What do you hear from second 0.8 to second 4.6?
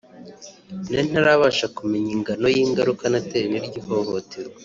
nari ntarabasha kumenya ingano y’ingaruka natewe n’iryo hohoterwa